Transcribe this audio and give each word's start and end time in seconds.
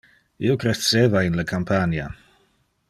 Io 0.47 0.55
cresceva 0.63 1.21
in 1.29 1.37
le 1.41 1.47
campania. 1.53 2.11